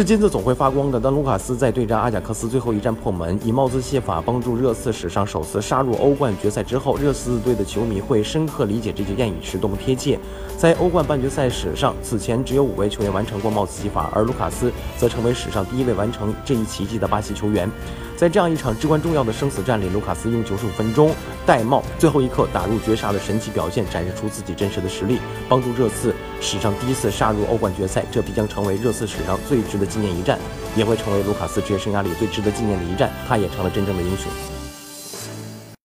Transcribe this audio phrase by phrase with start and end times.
[0.00, 0.98] 是金子总会发光的。
[0.98, 10.18] 当卢卡斯在对战阿贾克斯最后一战破门，以帽子戏法帮助热刺史上首次杀入欧冠决赛之后，热刺队的球迷会深刻理解这句谚语是多么贴切。
[10.56, 17.70] 在欧冠半决赛史上，此前只有五位球员完成过帽子戏法，而卢卡斯则成为史上第一位完成这一奇迹的巴西球员。
[18.20, 21.10] 在这样一场至关重要的生死战里，卢卡斯用九十五分钟
[21.46, 25.18] 戴帽，最后一刻打入绝杀的神奇表现，展示出自己真实的实力，
[25.48, 28.04] 帮助热刺史上第一次杀入欧冠决赛。
[28.12, 30.38] 这必将成为热刺史上最值得纪念一战，
[30.76, 33.10] 也会成为卢卡斯职业生涯里最值得纪念的一战。
[33.26, 34.59] 他也成了真正的英雄。